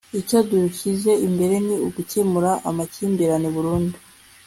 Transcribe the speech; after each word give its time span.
icyo 0.19 0.39
dushyize 0.49 1.11
imbere 1.27 1.55
ni 1.65 1.73
ugukemura 1.85 2.51
amakimbirane 2.69 3.47
burundu 3.55 3.97